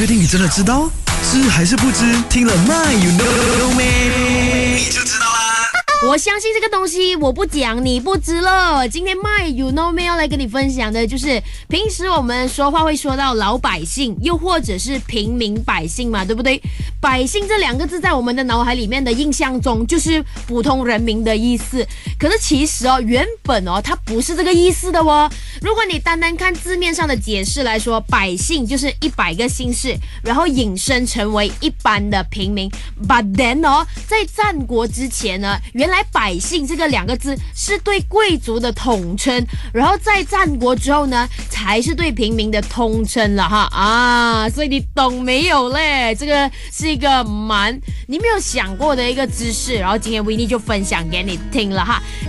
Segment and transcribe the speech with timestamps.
[0.00, 0.90] 确定你真的知道？
[1.30, 1.98] 知还是不知？
[2.30, 4.74] 听了 My You Know Me，？
[4.74, 5.68] 你就知道啦。
[6.08, 8.88] 我相信这个东西，我不讲你不知了。
[8.88, 16.62] 今天 My You Know Me 要来跟你分享的就是平时我们说话会说到老百姓，又或者是平民百姓嘛，对不对？
[16.98, 21.86] 百姓这两个字在我们的脑海里面的印象中就是普通人民的意思。
[22.18, 25.30] 可是其实哦，原本哦它不是这个意思的哦。
[25.60, 32.70] 如果你单单看字面上的解释来说，百姓就是一百个姓氏，然后引申成为一般的平民。
[33.06, 46.14] But then 哦，在战国之前呢，原来百姓这个两个字是对贵族的统称，然后在战国之后呢，才是对平民的通称了哈啊，所以你懂没有嘞？
[46.14, 52.02] 这个是一个蛮你没有想过的一个知识，然后今天维尼就分享给你听了哈。